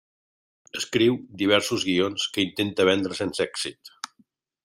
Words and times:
Escriu 0.79 1.17
diversos 1.41 1.85
guions 1.91 2.25
que 2.37 2.45
intenta 2.47 2.87
vendre 2.91 3.19
sense 3.23 3.47
èxit. 3.49 3.93